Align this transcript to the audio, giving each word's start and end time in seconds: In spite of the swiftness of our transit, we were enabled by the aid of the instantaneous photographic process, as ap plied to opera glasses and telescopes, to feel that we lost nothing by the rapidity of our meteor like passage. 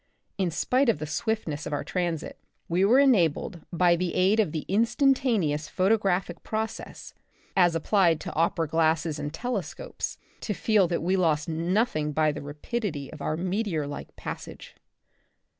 In 0.39 0.49
spite 0.49 0.89
of 0.89 0.97
the 0.97 1.05
swiftness 1.05 1.67
of 1.67 1.73
our 1.73 1.83
transit, 1.83 2.39
we 2.67 2.83
were 2.83 2.97
enabled 2.97 3.59
by 3.71 3.95
the 3.95 4.15
aid 4.15 4.39
of 4.39 4.51
the 4.51 4.65
instantaneous 4.67 5.67
photographic 5.69 6.41
process, 6.41 7.13
as 7.55 7.75
ap 7.75 7.83
plied 7.83 8.19
to 8.21 8.33
opera 8.33 8.67
glasses 8.67 9.19
and 9.19 9.31
telescopes, 9.31 10.17
to 10.39 10.55
feel 10.55 10.87
that 10.87 11.03
we 11.03 11.15
lost 11.15 11.47
nothing 11.47 12.13
by 12.13 12.31
the 12.31 12.41
rapidity 12.41 13.13
of 13.13 13.21
our 13.21 13.37
meteor 13.37 13.85
like 13.85 14.15
passage. 14.15 14.75